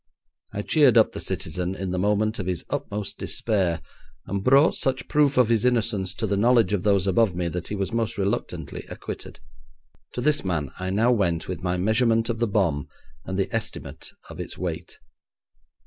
I 0.51 0.63
cheered 0.63 0.97
up 0.97 1.11
the 1.11 1.19
citizen 1.19 1.75
in 1.75 1.91
the 1.91 1.99
moment 1.99 2.39
of 2.39 2.47
his 2.47 2.65
utmost 2.71 3.19
despair, 3.19 3.83
and 4.25 4.43
brought 4.43 4.73
such 4.75 5.07
proof 5.07 5.37
of 5.37 5.49
his 5.49 5.63
innocence 5.63 6.15
to 6.15 6.25
the 6.25 6.35
knowledge 6.35 6.73
of 6.73 6.81
those 6.81 7.05
above 7.05 7.35
me 7.35 7.47
that 7.49 7.67
he 7.67 7.75
was 7.75 7.91
most 7.91 8.17
reluctantly 8.17 8.83
acquitted. 8.89 9.39
To 10.13 10.21
this 10.21 10.43
man 10.43 10.71
I 10.79 10.89
now 10.89 11.11
went 11.11 11.47
with 11.47 11.61
my 11.61 11.77
measurement 11.77 12.29
of 12.29 12.39
the 12.39 12.47
bomb 12.47 12.87
and 13.25 13.37
the 13.37 13.55
estimate 13.55 14.09
of 14.27 14.39
its 14.39 14.57
weight. 14.57 14.97